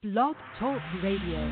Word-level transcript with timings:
Blog 0.00 0.36
Talk 0.60 0.80
Radio. 1.02 1.42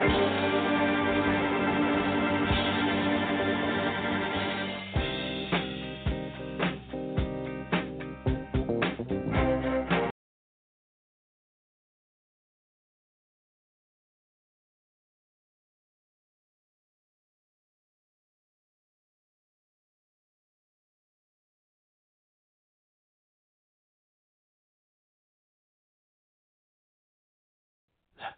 Let 0.00 0.10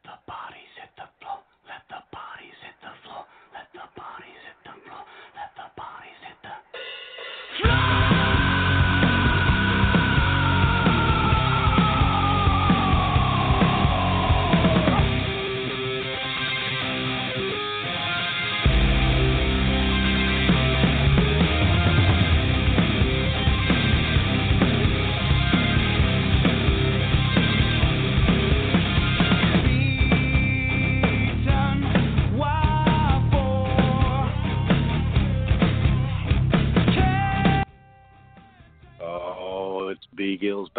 the 0.05 0.32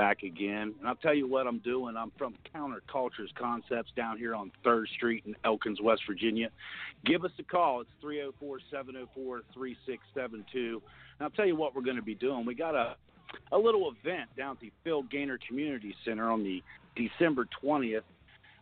back 0.03 0.23
again. 0.23 0.75
And 0.79 0.85
I'll 0.85 0.97
tell 0.97 1.13
you 1.13 1.29
what 1.29 1.47
I'm 1.47 1.59
doing. 1.59 1.95
I'm 1.95 2.11
from 2.17 2.35
Countercultures 2.53 3.33
Concepts 3.39 3.89
down 3.95 4.17
here 4.17 4.35
on 4.35 4.51
3rd 4.65 4.87
Street 4.97 5.23
in 5.25 5.33
Elkins, 5.45 5.79
West 5.81 6.01
Virginia. 6.05 6.49
Give 7.05 7.23
us 7.23 7.31
a 7.39 7.43
call. 7.43 7.79
It's 7.79 7.89
304 8.01 8.59
704 8.69 9.43
3672. 9.53 10.81
And 11.19 11.25
I'll 11.25 11.29
tell 11.29 11.45
you 11.45 11.55
what 11.55 11.73
we're 11.73 11.83
going 11.83 11.95
to 11.95 12.01
be 12.01 12.15
doing. 12.15 12.45
We 12.45 12.53
got 12.53 12.75
a 12.75 12.95
a 13.53 13.57
little 13.57 13.91
event 13.91 14.29
down 14.37 14.57
at 14.57 14.59
the 14.59 14.73
Phil 14.83 15.03
Gaynor 15.03 15.39
Community 15.47 15.95
Center 16.03 16.29
on 16.29 16.43
the 16.43 16.61
December 16.97 17.47
20th. 17.63 18.03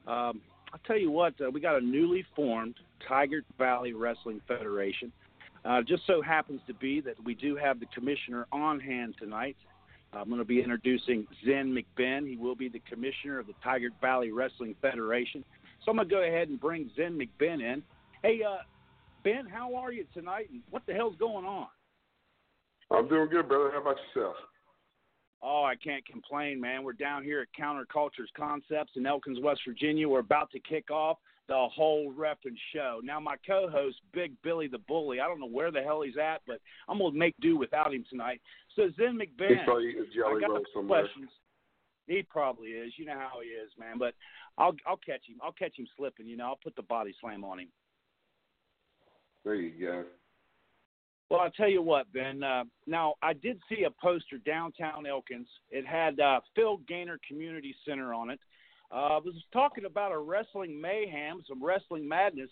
Um, 0.08 0.42
I'll 0.72 0.80
tell 0.86 0.98
you 0.98 1.10
what, 1.10 1.34
uh, 1.42 1.50
we 1.50 1.60
got 1.60 1.76
a 1.76 1.82
newly 1.84 2.24
formed 2.36 2.76
Tygart 3.10 3.46
Valley 3.58 3.94
Wrestling 3.94 4.42
Federation. 4.48 5.12
Uh, 5.66 5.82
just 5.82 6.04
so 6.06 6.22
happens 6.22 6.62
to 6.68 6.74
be 6.76 7.02
that 7.02 7.16
we 7.26 7.34
do 7.34 7.56
have 7.56 7.80
the 7.80 7.88
commissioner 7.88 8.46
on 8.52 8.80
hand 8.80 9.16
tonight. 9.20 9.58
I'm 10.14 10.28
going 10.28 10.40
to 10.40 10.46
be 10.46 10.60
introducing 10.60 11.26
Zen 11.46 11.74
McBen. 11.74 12.28
He 12.28 12.36
will 12.36 12.56
be 12.56 12.68
the 12.68 12.82
commissioner 12.90 13.40
of 13.40 13.48
the 13.48 13.54
Tygart 13.66 13.94
Valley 14.02 14.32
Wrestling 14.32 14.76
Federation. 14.82 15.44
So 15.84 15.92
I'm 15.92 15.98
going 15.98 16.10
to 16.10 16.16
go 16.16 16.22
ahead 16.22 16.50
and 16.50 16.60
bring 16.60 16.90
Zen 16.96 17.18
McBen 17.18 17.62
in. 17.62 17.82
Hey, 18.22 18.42
uh, 18.44 18.58
Ben, 19.24 19.46
how 19.46 19.74
are 19.76 19.92
you 19.92 20.06
tonight, 20.14 20.50
and 20.52 20.62
what 20.70 20.84
the 20.86 20.94
hell's 20.94 21.16
going 21.18 21.46
on? 21.46 21.68
I'm 22.92 23.08
doing 23.08 23.30
good, 23.30 23.48
brother. 23.48 23.72
How 23.72 23.82
about 23.82 23.96
yourself? 24.14 24.36
Oh, 25.44 25.64
I 25.64 25.76
can't 25.76 26.06
complain, 26.06 26.62
man. 26.62 26.84
We're 26.84 26.94
down 26.94 27.24
here 27.24 27.42
at 27.42 27.48
Countercultures 27.60 28.32
Concepts 28.38 28.92
in 28.96 29.06
Elkins, 29.08 29.40
West 29.42 29.62
Virginia. 29.68 30.08
We're 30.08 30.20
about 30.20 30.52
to 30.52 30.60
kick 30.60 30.92
off 30.92 31.18
the 31.48 31.68
whole 31.74 32.14
repping 32.14 32.56
show. 32.74 33.02
Now, 33.04 33.20
my 33.20 33.36
co-host, 33.46 33.98
Big 34.14 34.34
Billy 34.44 34.68
the 34.68 34.78
Bully, 34.78 35.20
I 35.20 35.28
don't 35.28 35.40
know 35.40 35.48
where 35.48 35.72
the 35.72 35.82
hell 35.82 36.04
he's 36.04 36.18
at, 36.18 36.42
but 36.46 36.60
I'm 36.88 37.00
gonna 37.00 37.18
make 37.18 37.36
do 37.42 37.58
without 37.58 37.94
him 37.94 38.06
tonight. 38.10 38.40
So 38.76 38.84
Zen 38.96 39.18
McBen, 39.18 39.50
He's 39.50 39.58
probably 39.66 39.90
eating 39.90 40.06
jelly 40.16 40.44
I 40.44 40.48
got 40.48 40.62
somewhere. 40.74 41.02
questions. 41.02 41.30
He 42.08 42.24
probably 42.24 42.70
is. 42.70 42.94
You 42.98 43.06
know 43.06 43.18
how 43.18 43.40
he 43.44 43.50
is, 43.50 43.72
man. 43.80 43.98
But 43.98 44.14
I'll 44.58 44.76
I'll 44.86 44.98
catch 44.98 45.26
him. 45.28 45.38
I'll 45.42 45.52
catch 45.52 45.78
him 45.78 45.88
slipping. 45.98 46.28
You 46.28 46.38
know, 46.38 46.46
I'll 46.48 46.60
put 46.64 46.76
the 46.76 46.84
body 46.84 47.14
slam 47.20 47.44
on 47.44 47.60
him. 47.60 47.70
There 49.44 49.56
you 49.56 49.72
go. 49.88 50.04
Well, 51.32 51.40
I'll 51.40 51.52
tell 51.52 51.70
you 51.70 51.82
what, 51.82 52.12
Ben. 52.12 52.44
Uh, 52.44 52.66
now, 52.88 53.14
I 53.24 53.32
did 53.32 53.58
see 53.70 53.86
a 53.86 53.90
poster 53.90 54.38
downtown 54.46 55.06
Elkins. 55.06 55.48
It 55.70 55.88
had 55.88 56.20
uh, 56.20 56.42
Phil 56.58 56.82
Gaynor 56.90 57.22
Community 57.26 57.74
Center 57.88 58.14
on 58.14 58.32
it. 58.32 58.40
Uh, 58.92 59.16
it 59.16 59.24
was 59.24 59.36
talking 59.54 59.86
about 59.86 60.12
a 60.12 60.18
wrestling 60.18 60.82
mayhem, 60.82 61.42
some 61.48 61.64
wrestling 61.64 62.06
madness, 62.06 62.50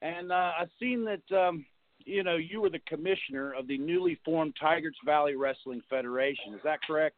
and 0.00 0.32
uh, 0.32 0.52
I 0.58 0.64
seen 0.80 1.04
that 1.04 1.36
um, 1.36 1.66
you 2.06 2.22
know 2.22 2.36
you 2.36 2.62
were 2.62 2.70
the 2.70 2.80
commissioner 2.88 3.52
of 3.52 3.68
the 3.68 3.76
newly 3.76 4.18
formed 4.24 4.54
Tygart 4.60 4.94
Valley 5.04 5.36
Wrestling 5.36 5.82
Federation. 5.90 6.54
Is 6.54 6.60
that 6.64 6.78
correct? 6.86 7.16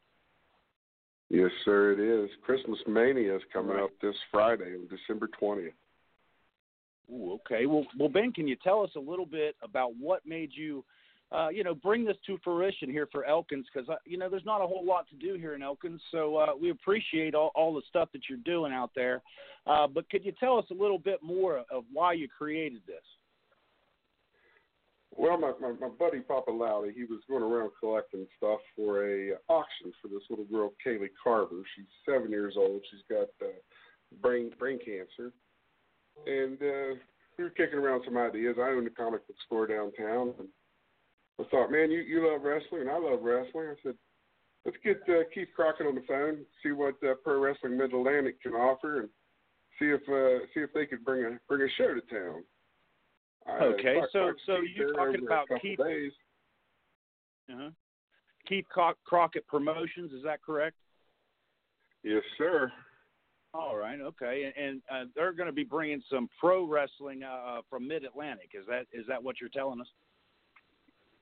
Yes, 1.30 1.52
sir, 1.64 1.92
it 1.92 2.00
is. 2.00 2.28
Christmas 2.42 2.80
Mania 2.88 3.36
is 3.36 3.42
coming 3.52 3.76
Right. 3.76 3.84
up 3.84 3.90
this 4.02 4.16
Friday 4.32 4.74
December 4.90 5.28
20th. 5.40 5.70
Ooh, 7.12 7.34
okay. 7.34 7.66
Well, 7.66 7.86
well, 7.98 8.08
Ben, 8.08 8.32
can 8.32 8.48
you 8.48 8.56
tell 8.56 8.82
us 8.82 8.90
a 8.96 9.00
little 9.00 9.26
bit 9.26 9.54
about 9.62 9.92
what 9.96 10.26
made 10.26 10.50
you, 10.52 10.84
uh, 11.34 11.48
you 11.48 11.64
know, 11.64 11.74
bring 11.74 12.04
this 12.04 12.16
to 12.26 12.38
fruition 12.44 12.90
here 12.90 13.08
for 13.10 13.24
Elkins? 13.24 13.66
Because 13.72 13.88
you 14.06 14.18
know, 14.18 14.28
there's 14.28 14.44
not 14.44 14.62
a 14.62 14.66
whole 14.66 14.84
lot 14.84 15.08
to 15.08 15.16
do 15.16 15.38
here 15.38 15.54
in 15.54 15.62
Elkins, 15.62 16.00
so 16.10 16.36
uh, 16.36 16.46
we 16.60 16.70
appreciate 16.70 17.34
all, 17.34 17.50
all 17.54 17.74
the 17.74 17.82
stuff 17.88 18.08
that 18.12 18.22
you're 18.28 18.38
doing 18.44 18.72
out 18.72 18.90
there. 18.94 19.22
Uh, 19.66 19.86
but 19.86 20.08
could 20.10 20.24
you 20.24 20.32
tell 20.38 20.58
us 20.58 20.66
a 20.70 20.74
little 20.74 20.98
bit 20.98 21.20
more 21.22 21.64
of 21.70 21.84
why 21.92 22.12
you 22.12 22.28
created 22.28 22.82
this? 22.86 23.02
Well, 25.16 25.38
my, 25.38 25.52
my 25.60 25.72
my 25.80 25.88
buddy 25.88 26.20
Papa 26.20 26.50
Loudy, 26.50 26.92
he 26.92 27.04
was 27.04 27.20
going 27.28 27.42
around 27.42 27.70
collecting 27.78 28.26
stuff 28.36 28.58
for 28.74 29.06
a 29.06 29.32
auction 29.48 29.92
for 30.02 30.08
this 30.08 30.22
little 30.28 30.44
girl 30.46 30.72
Kaylee 30.84 31.10
Carver. 31.22 31.62
She's 31.76 31.86
seven 32.08 32.30
years 32.30 32.54
old. 32.56 32.82
She's 32.90 33.02
got 33.08 33.28
uh, 33.40 33.52
brain 34.20 34.50
brain 34.58 34.78
cancer, 34.78 35.32
and 36.26 36.58
uh, 36.60 36.98
we 37.38 37.44
were 37.44 37.50
kicking 37.50 37.78
around 37.78 38.02
some 38.04 38.16
ideas. 38.16 38.56
I 38.58 38.70
owned 38.70 38.88
a 38.88 38.90
comic 38.90 39.26
book 39.26 39.36
store 39.46 39.68
downtown, 39.68 40.34
and 40.38 40.48
thought, 41.54 41.70
man, 41.70 41.90
you 41.90 42.00
you 42.00 42.28
love 42.30 42.42
wrestling, 42.42 42.82
and 42.82 42.90
I 42.90 42.98
love 42.98 43.20
wrestling. 43.22 43.68
I 43.70 43.74
said, 43.82 43.94
let's 44.64 44.76
get 44.84 45.00
uh, 45.08 45.22
Keith 45.32 45.48
Crockett 45.54 45.86
on 45.86 45.94
the 45.94 46.02
phone, 46.08 46.38
see 46.62 46.72
what 46.72 46.94
uh, 47.04 47.14
Pro 47.22 47.40
Wrestling 47.40 47.76
Mid 47.76 47.92
Atlantic 47.94 48.42
can 48.42 48.52
offer, 48.52 49.00
and 49.00 49.08
see 49.78 49.86
if 49.86 50.00
uh, 50.08 50.44
see 50.52 50.60
if 50.60 50.72
they 50.72 50.86
could 50.86 51.04
bring 51.04 51.24
a 51.24 51.38
bring 51.48 51.62
a 51.62 51.70
show 51.78 51.94
to 51.94 52.00
town. 52.02 52.42
I 53.46 53.64
Okay, 53.66 54.00
so- 54.12 54.32
so 54.46 54.56
you're 54.74 54.94
talking 54.94 55.24
about 55.24 55.48
Keith- 55.60 55.78
days. 55.78 56.12
Uh-huh. 57.52 57.70
Keith 58.48 58.64
Crockett 59.04 59.46
Promotions, 59.46 60.12
is 60.12 60.22
that 60.24 60.42
correct? 60.42 60.76
Yes, 62.02 62.22
sir. 62.38 62.72
All 63.52 63.76
right, 63.76 64.00
okay, 64.00 64.50
and, 64.56 64.66
and 64.66 64.82
uh, 64.90 65.10
they're 65.14 65.32
going 65.32 65.46
to 65.46 65.52
be 65.52 65.62
bringing 65.62 66.02
some 66.10 66.28
pro 66.40 66.66
wrestling 66.66 67.22
uh, 67.22 67.60
from 67.70 67.86
Mid 67.86 68.04
Atlantic. 68.04 68.50
Is 68.54 68.66
that 68.66 68.86
is 68.92 69.06
that 69.08 69.22
what 69.22 69.40
you're 69.40 69.50
telling 69.50 69.80
us? 69.80 69.86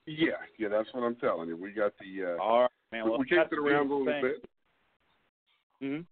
Yeah, 0.07 0.31
yeah, 0.59 0.69
that's 0.69 0.89
what 0.93 1.03
I'm 1.05 1.17
telling 1.17 1.49
you. 1.49 1.57
We 1.57 1.73
got 1.73 1.93
the 2.01 2.35
uh, 2.35 2.43
All 2.43 2.61
right, 2.63 2.71
man. 2.91 3.05
we, 3.05 3.11
Well, 3.11 3.19
we 3.21 3.27
kicked 3.27 3.53
it 3.53 3.59
around 3.59 3.91
a 3.91 3.95
little 3.95 4.05
thing. 4.07 4.23
bit. 4.23 4.45
Mhm. 5.83 6.07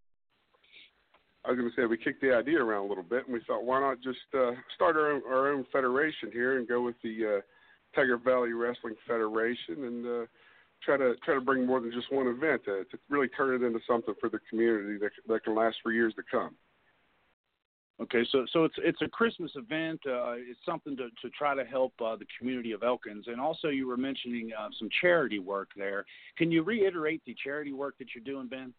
I 1.45 1.51
was 1.51 1.59
going 1.59 1.71
to 1.71 1.77
say 1.77 1.87
we 1.87 1.97
kicked 1.97 2.21
the 2.21 2.35
idea 2.35 2.63
around 2.63 2.85
a 2.85 2.89
little 2.89 3.03
bit, 3.05 3.25
and 3.25 3.33
we 3.33 3.41
thought, 3.47 3.65
why 3.65 3.81
not 3.81 4.01
just 4.03 4.19
uh, 4.35 4.53
start 4.75 4.97
our 4.97 5.13
own, 5.13 5.23
our 5.27 5.49
own 5.53 5.65
federation 5.73 6.31
here 6.33 6.59
and 6.59 6.69
go 6.69 6.83
with 6.83 6.97
the 7.03 7.39
uh, 7.39 7.99
Tygart 7.99 8.23
Valley 8.25 8.53
Wrestling 8.53 8.95
Federation 9.09 9.85
and 9.85 10.07
uh, 10.07 10.27
try 10.85 10.97
to 10.99 11.15
try 11.25 11.35
to 11.35 11.41
bring 11.41 11.67
more 11.67 11.81
than 11.81 11.93
just 11.93 12.13
one 12.13 12.27
event 12.27 12.65
to, 12.67 12.85
to 12.85 12.99
really 13.09 13.29
turn 13.29 13.55
it 13.55 13.67
into 13.67 13.81
something 13.89 14.15
for 14.21 14.29
the 14.29 14.39
community 14.51 14.99
that 14.99 15.11
that 15.29 15.45
can 15.45 15.55
last 15.55 15.77
for 15.83 15.93
years 15.93 16.15
to 16.15 16.23
come. 16.31 16.55
Okay, 18.03 18.25
so 18.33 18.47
so 18.51 18.65
it's 18.65 18.77
it's 18.79 19.03
a 19.03 19.09
Christmas 19.09 19.51
event. 19.57 20.01
Uh, 20.07 20.33
it's 20.37 20.61
something 20.65 20.97
to 20.97 21.09
to 21.23 21.29
try 21.37 21.55
to 21.55 21.65
help 21.65 21.93
uh, 22.03 22.17
the 22.17 22.25
community 22.39 22.73
of 22.73 22.83
Elkins, 22.83 23.27
and 23.27 23.39
also 23.39 23.69
you 23.69 23.87
were 23.87 23.99
mentioning 23.99 24.51
uh, 24.59 24.69
some 24.79 24.89
charity 25.03 25.39
work 25.39 25.69
there. 25.77 26.07
Can 26.39 26.51
you 26.51 26.63
reiterate 26.63 27.23
the 27.27 27.37
charity 27.43 27.73
work 27.73 27.97
that 27.99 28.09
you're 28.15 28.25
doing, 28.25 28.49
Ben? 28.49 28.73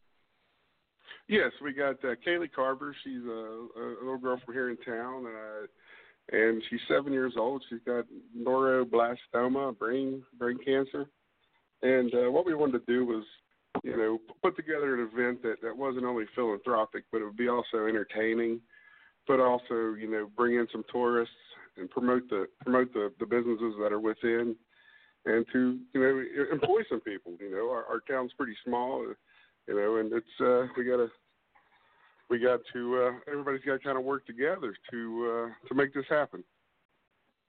Yes, 1.27 1.51
we 1.63 1.71
got 1.71 2.03
uh, 2.03 2.15
Kaylee 2.25 2.51
Carver. 2.51 2.95
She's 3.03 3.23
a, 3.23 3.67
a 3.79 4.01
little 4.01 4.17
girl 4.17 4.39
from 4.43 4.55
here 4.55 4.71
in 4.71 4.77
town, 4.77 5.25
uh, 5.27 6.35
and 6.35 6.63
she's 6.69 6.79
seven 6.87 7.13
years 7.13 7.33
old. 7.37 7.63
She's 7.69 7.79
got 7.85 8.05
neuroblastoma, 8.35 9.77
brain 9.77 10.23
brain 10.39 10.57
cancer. 10.65 11.05
And 11.83 12.13
uh, 12.13 12.31
what 12.31 12.45
we 12.45 12.55
wanted 12.55 12.85
to 12.85 12.91
do 12.91 13.05
was, 13.05 13.23
you 13.83 13.97
know, 13.97 14.19
put 14.41 14.55
together 14.55 14.95
an 14.95 15.09
event 15.11 15.41
that 15.43 15.61
that 15.61 15.77
wasn't 15.77 16.05
only 16.05 16.25
philanthropic, 16.35 17.03
but 17.11 17.21
it 17.21 17.25
would 17.25 17.37
be 17.37 17.49
also 17.49 17.85
entertaining, 17.87 18.61
but 19.27 19.39
also, 19.39 19.93
you 19.99 20.09
know, 20.09 20.29
bring 20.35 20.55
in 20.55 20.67
some 20.71 20.83
tourists 20.91 21.33
and 21.77 21.89
promote 21.89 22.29
the 22.29 22.47
promote 22.61 22.93
the, 22.93 23.11
the 23.19 23.25
businesses 23.25 23.75
that 23.81 23.91
are 23.91 23.99
within, 23.99 24.55
and 25.25 25.45
to 25.53 25.79
you 25.93 25.99
know 25.99 26.23
employ 26.51 26.81
some 26.89 27.01
people. 27.01 27.33
You 27.39 27.51
know, 27.51 27.69
our, 27.69 27.85
our 27.85 27.99
town's 28.09 28.33
pretty 28.37 28.55
small. 28.65 29.05
You 29.67 29.75
know, 29.75 29.97
and 29.97 30.11
it's 30.11 30.25
uh, 30.39 30.71
we 30.77 30.83
got 30.83 30.97
to 30.97 31.09
we 32.29 32.39
got 32.39 32.61
to 32.73 33.03
uh, 33.03 33.31
everybody's 33.31 33.61
got 33.65 33.73
to 33.73 33.79
kind 33.79 33.97
of 33.97 34.03
work 34.03 34.25
together 34.25 34.73
to 34.91 35.49
uh, 35.51 35.67
to 35.67 35.75
make 35.75 35.93
this 35.93 36.05
happen. 36.09 36.43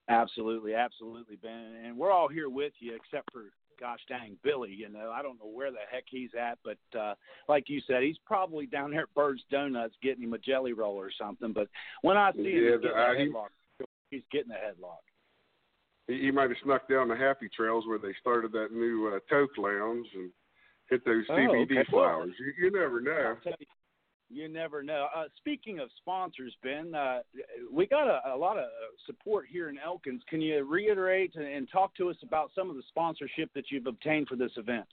Absolutely, 0.09 0.75
absolutely, 0.75 1.37
Ben. 1.37 1.77
And 1.85 1.97
we're 1.97 2.11
all 2.11 2.29
here 2.29 2.51
with 2.51 2.73
you, 2.81 2.95
except 2.95 3.33
for 3.33 3.45
gosh 3.81 4.01
dang 4.09 4.37
Billy. 4.43 4.73
You 4.73 4.89
know, 4.89 5.11
I 5.15 5.23
don't 5.23 5.39
know 5.39 5.51
where 5.51 5.71
the 5.71 5.79
heck 5.91 6.05
he's 6.09 6.31
at, 6.39 6.59
but 6.65 6.99
uh, 6.99 7.15
like 7.49 7.65
you 7.69 7.81
said, 7.87 8.03
he's 8.03 8.17
probably 8.27 8.67
down 8.67 8.91
there 8.91 9.03
at 9.03 9.15
Bird's 9.15 9.43
Donuts 9.51 9.95
getting 10.03 10.25
him 10.25 10.33
a 10.35 10.39
jelly 10.39 10.73
roll 10.73 10.95
or 10.97 11.11
something. 11.19 11.53
But 11.53 11.69
when 12.03 12.17
I 12.17 12.33
see 12.33 12.39
him, 12.53 12.65
Yeah, 12.65 12.71
he's 12.73 12.81
getting 12.81 12.97
a 12.97 13.15
he- 13.19 13.31
headlock. 13.31 13.87
He's 14.11 14.23
getting 14.31 14.53
a 14.53 14.55
headlock. 14.55 15.03
He, 16.09 16.19
he 16.21 16.31
might 16.31 16.51
have 16.51 16.59
snuck 16.65 16.89
down 16.89 17.09
the 17.09 17.17
Happy 17.17 17.49
Trails 17.55 17.87
where 17.87 17.99
they 17.99 18.15
started 18.21 18.53
that 18.53 18.73
new 18.73 19.09
uh, 19.15 19.21
Toke 19.33 19.57
Lounge 19.57 20.07
and 20.15 20.31
hit 20.91 21.05
those 21.05 21.25
Oh, 21.31 21.33
CBD 21.35 21.79
okay. 21.79 21.85
flowers. 21.91 22.33
You, 22.39 22.65
you 22.67 22.71
never 22.71 23.01
know. 23.01 23.37
You 24.33 24.49
never 24.49 24.83
know. 24.83 25.09
Uh, 25.15 25.25
speaking 25.37 25.79
of 25.79 25.91
sponsors, 25.99 26.55
Ben, 26.63 26.95
uh, 26.95 27.19
we 27.71 27.87
got 27.87 28.09
a, 28.09 28.35
a 28.35 28.37
lot 28.37 28.57
of 28.57 28.65
support 29.05 29.45
here 29.51 29.69
in 29.69 29.77
Elkins. 29.79 30.23
Can 30.29 30.41
you 30.41 30.65
reiterate 30.65 31.33
and, 31.35 31.45
and 31.45 31.69
talk 31.71 31.95
to 31.97 32.09
us 32.09 32.17
about 32.23 32.51
some 32.55 32.71
of 32.71 32.77
the 32.77 32.83
sponsorship 32.89 33.51
that 33.55 33.65
you've 33.71 33.87
obtained 33.87 34.29
for 34.29 34.37
this 34.37 34.53
event? 34.57 34.87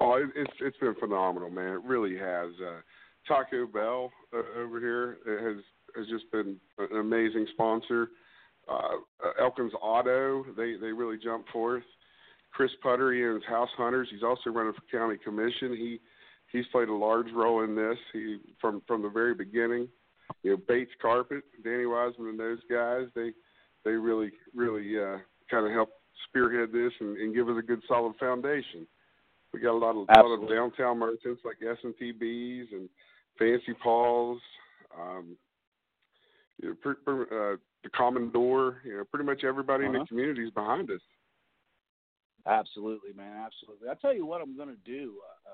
Oh, 0.00 0.14
it, 0.14 0.28
it's 0.36 0.52
it's 0.60 0.76
been 0.78 0.94
phenomenal, 1.00 1.50
man. 1.50 1.74
It 1.74 1.82
really 1.82 2.16
has. 2.16 2.50
Uh, 2.64 2.80
Taco 3.26 3.66
Bell 3.66 4.12
uh, 4.32 4.60
over 4.60 4.78
here 4.78 5.18
has 5.26 5.64
has 5.96 6.06
just 6.08 6.30
been 6.30 6.56
an 6.78 6.98
amazing 6.98 7.46
sponsor. 7.54 8.10
Uh, 8.68 8.98
uh, 9.24 9.42
Elkins 9.42 9.72
Auto, 9.82 10.44
they 10.56 10.74
they 10.80 10.92
really 10.92 11.18
jumped 11.18 11.50
forth. 11.50 11.82
Chris 12.52 12.70
Puttery 12.82 13.26
and 13.26 13.42
his 13.42 13.48
House 13.48 13.68
Hunters, 13.76 14.08
he's 14.10 14.22
also 14.22 14.50
running 14.50 14.72
for 14.72 14.96
county 14.96 15.18
commission. 15.22 15.76
He 15.76 16.00
he's 16.52 16.66
played 16.72 16.88
a 16.88 16.94
large 16.94 17.32
role 17.32 17.62
in 17.64 17.74
this. 17.74 17.98
He 18.12 18.38
from 18.60 18.82
from 18.86 19.02
the 19.02 19.08
very 19.10 19.34
beginning. 19.34 19.88
You 20.42 20.52
know, 20.52 20.56
Bates 20.68 20.90
Carpet, 21.00 21.44
Danny 21.62 21.86
Wiseman, 21.86 22.30
and 22.30 22.40
those 22.40 22.58
guys, 22.70 23.06
they 23.14 23.32
they 23.84 23.92
really 23.92 24.32
really 24.54 24.98
uh, 24.98 25.18
kind 25.50 25.66
of 25.66 25.72
helped 25.72 25.94
spearhead 26.28 26.72
this 26.72 26.92
and, 27.00 27.16
and 27.18 27.34
give 27.34 27.48
us 27.48 27.56
a 27.58 27.62
good 27.62 27.82
solid 27.86 28.14
foundation. 28.18 28.86
We 29.52 29.60
got 29.60 29.72
a 29.72 29.78
lot 29.78 29.90
of, 29.90 30.08
lot 30.08 30.42
of 30.42 30.48
downtown 30.48 30.98
merchants 30.98 31.42
like 31.44 31.56
S 31.62 31.78
and 31.82 31.94
T 31.98 32.12
B's 32.12 32.66
and 32.72 32.88
Fancy 33.38 33.74
Paul's, 33.82 34.40
um, 34.98 35.36
you 36.60 36.70
know, 36.70 36.74
per, 36.82 36.94
per, 36.94 37.22
uh, 37.22 37.56
the 37.84 37.90
Common 37.90 38.30
Door. 38.30 38.82
You 38.84 38.98
know, 38.98 39.04
pretty 39.04 39.24
much 39.24 39.44
everybody 39.44 39.84
in 39.84 39.90
Uh-huh. 39.90 40.02
the 40.02 40.08
community 40.08 40.42
is 40.44 40.50
behind 40.50 40.90
us. 40.90 41.00
Absolutely, 42.46 43.12
man. 43.16 43.44
Absolutely. 43.46 43.88
I 43.88 43.94
tell 43.94 44.14
you 44.14 44.26
what, 44.26 44.40
I'm 44.40 44.56
going 44.56 44.68
to 44.68 44.82
do, 44.84 45.14
uh, 45.46 45.50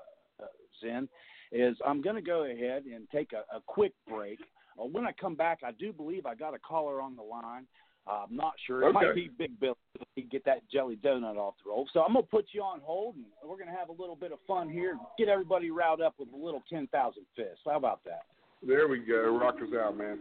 Zen, 0.81 1.07
is 1.51 1.75
I'm 1.85 2.01
going 2.01 2.15
to 2.15 2.21
go 2.21 2.43
ahead 2.45 2.83
and 2.85 3.07
take 3.11 3.31
a, 3.33 3.55
a 3.55 3.61
quick 3.65 3.93
break. 4.07 4.39
Uh, 4.79 4.85
when 4.85 5.05
I 5.05 5.11
come 5.11 5.35
back, 5.35 5.59
I 5.65 5.71
do 5.71 5.93
believe 5.93 6.25
I 6.25 6.35
got 6.35 6.53
a 6.53 6.59
caller 6.59 7.01
on 7.01 7.15
the 7.15 7.21
line. 7.23 7.67
Uh, 8.05 8.25
I'm 8.29 8.35
not 8.35 8.53
sure. 8.67 8.81
It 8.81 8.87
Okay. 8.87 8.93
might 8.93 9.15
be 9.15 9.29
Big 9.37 9.57
Bill. 9.59 9.77
He 10.15 10.23
get 10.23 10.43
that 10.45 10.67
jelly 10.69 10.97
donut 10.97 11.37
off 11.37 11.53
the 11.63 11.69
roll. 11.69 11.87
So 11.93 12.01
I'm 12.01 12.13
going 12.13 12.25
to 12.25 12.29
put 12.29 12.47
you 12.51 12.61
on 12.61 12.81
hold, 12.81 13.15
and 13.15 13.25
we're 13.45 13.55
going 13.55 13.69
to 13.69 13.75
have 13.75 13.89
a 13.89 13.93
little 13.93 14.15
bit 14.17 14.31
of 14.33 14.39
fun 14.45 14.67
here. 14.69 14.97
Get 15.17 15.29
everybody 15.29 15.71
riled 15.71 16.01
up 16.01 16.15
with 16.19 16.27
a 16.33 16.35
little 16.35 16.61
10,000 16.69 17.23
fists. 17.35 17.59
How 17.65 17.77
about 17.77 18.03
that? 18.03 18.23
There 18.65 18.87
we 18.87 18.99
go. 18.99 19.37
Rock 19.39 19.55
us 19.61 19.69
out, 19.79 19.97
man. 19.97 20.19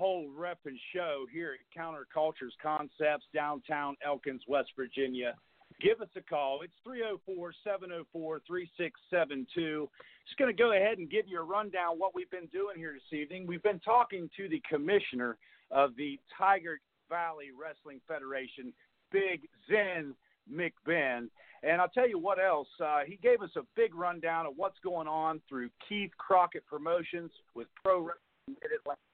Whole 0.00 0.30
rep 0.34 0.60
and 0.64 0.78
show 0.94 1.26
here 1.30 1.52
at 1.52 1.78
Countercultures 1.78 2.56
Concepts, 2.62 3.26
downtown 3.34 3.96
Elkins, 4.02 4.40
West 4.48 4.70
Virginia. 4.74 5.34
Give 5.78 6.00
us 6.00 6.08
a 6.16 6.22
call. 6.22 6.62
It's 6.62 6.72
304 6.84 7.52
704 7.62 8.40
3672. 8.46 9.90
Just 10.24 10.38
going 10.38 10.50
to 10.50 10.56
go 10.56 10.72
ahead 10.72 10.96
and 10.96 11.10
give 11.10 11.28
you 11.28 11.38
a 11.38 11.42
rundown 11.44 11.98
what 11.98 12.14
we've 12.14 12.30
been 12.30 12.46
doing 12.46 12.78
here 12.78 12.94
this 12.94 13.12
evening. 13.12 13.46
We've 13.46 13.62
been 13.62 13.78
talking 13.78 14.30
to 14.38 14.48
the 14.48 14.62
commissioner 14.66 15.36
of 15.70 15.94
the 15.96 16.18
Tygart 16.32 16.80
Valley 17.10 17.48
Wrestling 17.52 18.00
Federation, 18.08 18.72
Big 19.12 19.50
Zen 19.68 20.14
McBen. 20.50 21.28
And 21.62 21.78
I'll 21.78 21.90
tell 21.90 22.08
you 22.08 22.18
what 22.18 22.38
else. 22.42 22.68
Uh, 22.82 23.00
he 23.06 23.18
gave 23.22 23.42
us 23.42 23.50
a 23.54 23.66
big 23.76 23.94
rundown 23.94 24.46
of 24.46 24.54
what's 24.56 24.78
going 24.82 25.08
on 25.08 25.42
through 25.46 25.68
Keith 25.86 26.12
Crockett 26.16 26.64
Promotions 26.64 27.32
with 27.54 27.68
Pro 27.84 27.98
Wrestling 27.98 28.56
Mid-Atlantic. 28.62 29.09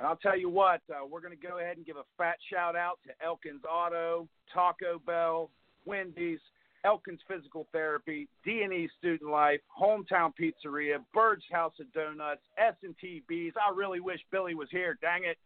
And 0.00 0.06
I'll 0.06 0.16
tell 0.16 0.36
you 0.38 0.48
what, 0.48 0.80
uh, 0.88 1.04
we're 1.06 1.20
going 1.20 1.38
to 1.38 1.46
go 1.46 1.58
ahead 1.58 1.76
and 1.76 1.84
give 1.84 1.98
a 1.98 2.08
fat 2.16 2.36
shout 2.50 2.74
out 2.74 2.98
to 3.06 3.12
Elkins 3.22 3.60
Auto, 3.70 4.26
Taco 4.50 4.98
Bell, 5.04 5.50
Wendy's, 5.84 6.38
Elkins 6.86 7.20
Physical 7.28 7.66
Therapy, 7.70 8.26
D&E 8.42 8.88
Student 8.98 9.30
Life, 9.30 9.60
Hometown 9.78 10.32
Pizzeria, 10.40 11.04
Bird's 11.12 11.44
House 11.52 11.74
of 11.78 11.92
Donuts, 11.92 12.40
S&T 12.56 13.24
Bees. 13.28 13.52
I 13.60 13.74
really 13.76 14.00
wish 14.00 14.20
Billy 14.32 14.54
was 14.54 14.68
here. 14.70 14.96
Dang 15.02 15.24
it. 15.24 15.36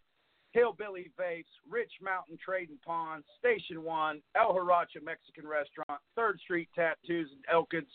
Hillbilly 0.53 1.11
Vapes, 1.19 1.51
Rich 1.69 1.91
Mountain 2.01 2.39
Trading 2.39 2.79
Ponds, 2.87 3.27
Station 3.41 3.83
One, 3.83 4.23
El 4.37 4.55
Haracha 4.55 5.03
Mexican 5.03 5.49
Restaurant, 5.49 6.01
Third 6.15 6.39
Street 6.39 6.69
Tattoos 6.77 7.29
in 7.33 7.39
Elkins, 7.53 7.91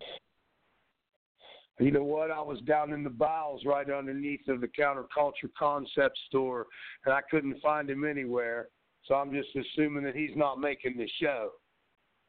You 1.81 1.91
know 1.91 2.05
what? 2.05 2.31
I 2.31 2.41
was 2.41 2.61
down 2.61 2.93
in 2.93 3.03
the 3.03 3.11
bowels 3.11 3.63
right 3.67 3.91
underneath 3.91 4.49
of 4.49 4.61
the 4.61 4.69
counterculture 4.69 5.51
concept 5.59 6.19
store, 6.29 6.67
and 7.05 7.13
I 7.13 7.21
couldn't 7.29 7.61
find 7.61 7.91
him 7.91 8.05
anywhere. 8.05 8.69
So 9.05 9.15
I'm 9.15 9.33
just 9.33 9.49
assuming 9.55 10.05
that 10.05 10.17
he's 10.17 10.35
not 10.37 10.59
making 10.59 10.97
the 10.97 11.09
show. 11.21 11.51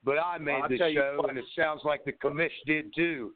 But 0.04 0.18
I 0.18 0.38
made 0.38 0.60
Well, 0.60 0.70
the 0.70 0.94
show, 0.94 1.26
and 1.30 1.38
it 1.38 1.46
sounds 1.58 1.82
like 1.86 2.04
the 2.04 2.12
commish 2.14 2.50
did 2.66 2.94
too. 2.96 3.34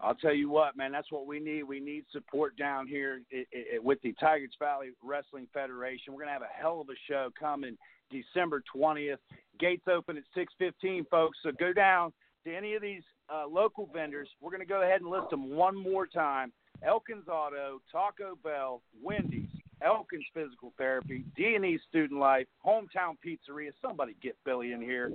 I'll 0.00 0.14
tell 0.14 0.34
you 0.34 0.48
what, 0.48 0.76
man, 0.76 0.92
that's 0.92 1.10
what 1.10 1.26
we 1.26 1.40
need. 1.40 1.64
We 1.64 1.80
need 1.80 2.04
support 2.12 2.56
down 2.56 2.86
here 2.86 3.20
i 3.32 3.38
i 3.38 3.78
with 3.80 4.00
the 4.02 4.14
Tygart 4.22 4.50
Valley 4.58 4.90
Wrestling 5.02 5.48
Federation. 5.52 6.12
We're 6.12 6.20
going 6.20 6.28
to 6.28 6.32
have 6.32 6.42
a 6.42 6.60
hell 6.60 6.80
of 6.80 6.88
a 6.88 6.98
show 7.08 7.30
coming 7.38 7.76
December 8.10 8.62
20th. 8.74 9.18
Gates 9.58 9.86
open 9.88 10.16
at 10.16 10.24
6:15, 10.36 11.08
folks. 11.08 11.38
So 11.42 11.50
go 11.58 11.72
down 11.72 12.12
to 12.44 12.54
any 12.54 12.74
of 12.74 12.82
these 12.82 13.02
uh, 13.32 13.46
local 13.46 13.88
vendors. 13.92 14.28
We're 14.40 14.50
going 14.50 14.60
to 14.60 14.66
go 14.66 14.82
ahead 14.82 15.00
and 15.00 15.10
list 15.10 15.30
them 15.30 15.50
one 15.50 15.76
more 15.76 16.06
time. 16.06 16.52
Elkins 16.82 17.26
Auto, 17.28 17.80
Taco 17.90 18.38
Bell, 18.44 18.82
Wendy's, 19.02 19.48
Elkins 19.82 20.24
Physical 20.32 20.72
Therapy, 20.78 21.24
D&E 21.36 21.78
Student 21.88 22.20
Life, 22.20 22.46
Hometown 22.64 23.16
Pizzeria. 23.24 23.70
Somebody 23.82 24.14
get 24.22 24.36
Billy 24.44 24.72
in 24.72 24.80
here. 24.80 25.12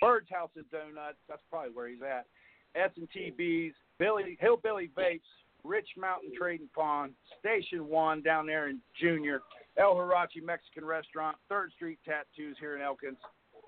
Bird's 0.00 0.28
House 0.30 0.50
of 0.58 0.68
Donuts. 0.70 1.18
That's 1.28 1.42
probably 1.48 1.70
where 1.72 1.88
he's 1.88 2.02
at. 2.02 2.26
S&T 2.76 3.32
Bees, 3.36 3.72
Billy 3.98 4.36
Hillbilly 4.40 4.90
Vapes, 4.96 5.20
Rich 5.64 5.88
Mountain 5.96 6.32
Trading 6.36 6.68
Pond, 6.74 7.12
Station 7.40 7.88
One 7.88 8.22
down 8.22 8.46
there 8.46 8.68
in 8.68 8.80
Junior, 9.00 9.42
El 9.76 9.94
Hirachi 9.94 10.40
Mexican 10.42 10.84
Restaurant, 10.84 11.36
Third 11.48 11.72
Street 11.72 11.98
Tattoos 12.04 12.56
here 12.60 12.76
in 12.76 12.82
Elkins, 12.82 13.18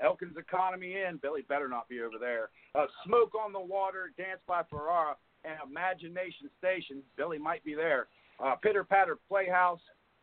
Elkins 0.02 0.36
Economy 0.36 0.94
Inn. 0.94 1.18
Billy 1.20 1.42
better 1.48 1.68
not 1.68 1.88
be 1.88 2.00
over 2.00 2.18
there. 2.20 2.50
Uh, 2.74 2.86
Smoke 3.04 3.32
on 3.34 3.52
the 3.52 3.60
Water, 3.60 4.12
Dance 4.16 4.40
by 4.46 4.62
Ferrara, 4.70 5.16
and 5.44 5.54
Imagination 5.68 6.48
Station. 6.58 7.02
Billy 7.16 7.38
might 7.38 7.64
be 7.64 7.74
there. 7.74 8.06
Uh, 8.42 8.54
Pitter 8.54 8.84
Patter 8.84 9.18
Playhouse. 9.28 9.80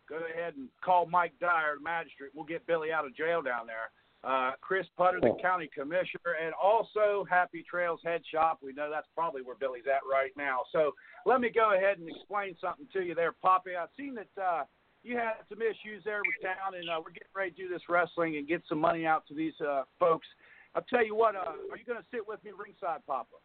Go 0.07 0.17
ahead 0.17 0.55
and 0.55 0.69
call 0.83 1.07
Mike 1.07 1.33
Dyer, 1.41 1.75
the 1.77 1.83
magistrate. 1.83 2.31
We'll 2.35 2.45
get 2.45 2.65
Billy 2.67 2.91
out 2.91 3.05
of 3.05 3.15
jail 3.15 3.41
down 3.41 3.65
there. 3.65 3.89
Uh, 4.25 4.51
Chris 4.59 4.87
Putter, 4.97 5.21
the 5.21 5.37
county 5.39 5.69
commissioner, 5.71 6.33
and 6.43 6.51
also 6.61 7.25
Happy 7.29 7.63
Trails 7.69 7.99
Head 8.03 8.21
Shop. 8.33 8.57
We 8.63 8.73
know 8.73 8.89
that's 8.89 9.07
probably 9.13 9.43
where 9.43 9.55
Billy's 9.55 9.83
at 9.85 10.01
right 10.09 10.31
now. 10.35 10.61
So 10.71 10.93
let 11.27 11.41
me 11.41 11.51
go 11.53 11.75
ahead 11.75 11.99
and 11.99 12.09
explain 12.09 12.55
something 12.59 12.87
to 12.93 13.01
you 13.01 13.13
there, 13.13 13.33
Poppy. 13.33 13.75
I've 13.75 13.89
seen 13.95 14.15
that 14.15 14.41
uh, 14.41 14.63
you 15.03 15.15
had 15.15 15.45
some 15.47 15.61
issues 15.61 16.03
there 16.03 16.21
with 16.25 16.41
town, 16.41 16.73
and 16.73 16.89
uh, 16.89 16.97
we're 16.97 17.11
getting 17.11 17.29
ready 17.35 17.51
to 17.51 17.57
do 17.57 17.69
this 17.69 17.83
wrestling 17.87 18.37
and 18.37 18.47
get 18.47 18.63
some 18.67 18.79
money 18.79 19.05
out 19.05 19.27
to 19.27 19.35
these 19.35 19.53
uh, 19.61 19.83
folks. 19.99 20.25
I'll 20.73 20.81
tell 20.89 21.05
you 21.05 21.13
what, 21.13 21.35
uh, 21.35 21.53
are 21.69 21.77
you 21.77 21.85
going 21.85 21.99
to 21.99 22.05
sit 22.09 22.27
with 22.27 22.43
me 22.43 22.49
ringside, 22.57 23.05
Papa? 23.05 23.37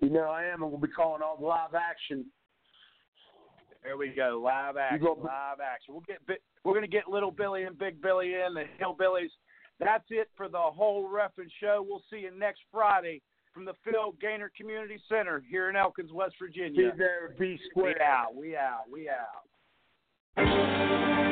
You 0.00 0.10
know, 0.10 0.30
I 0.30 0.44
am, 0.44 0.62
and 0.62 0.70
we'll 0.70 0.80
be 0.80 0.86
calling 0.86 1.22
all 1.22 1.36
the 1.36 1.46
live 1.46 1.74
action. 1.74 2.26
There 3.82 3.96
we 3.96 4.10
go, 4.10 4.40
live 4.42 4.76
action, 4.76 5.00
go- 5.02 5.18
live 5.22 5.58
action. 5.60 5.94
We'll 5.94 6.04
get 6.06 6.18
we're 6.64 6.72
going 6.72 6.82
to 6.82 6.88
get 6.88 7.08
little 7.08 7.30
Billy 7.32 7.64
and 7.64 7.76
Big 7.78 8.00
Billy 8.00 8.34
in 8.34 8.54
the 8.54 8.64
Hillbillies. 8.80 9.30
That's 9.80 10.04
it 10.10 10.28
for 10.36 10.48
the 10.48 10.58
whole 10.58 11.08
Reffin 11.08 11.48
show. 11.60 11.84
We'll 11.86 12.02
see 12.08 12.18
you 12.18 12.30
next 12.38 12.60
Friday 12.70 13.20
from 13.52 13.64
the 13.64 13.74
Phil 13.84 14.12
Gaynor 14.20 14.52
Community 14.56 14.98
Center 15.08 15.42
here 15.50 15.68
in 15.68 15.74
Elkins, 15.76 16.12
West 16.12 16.36
Virginia. 16.40 16.92
Be 16.92 16.96
there, 16.96 17.34
be 17.38 17.52
We 17.54 17.60
square. 17.70 18.00
out, 18.02 18.34
we 18.36 18.56
out, 18.56 18.84
we 18.90 19.08
out. 19.08 21.31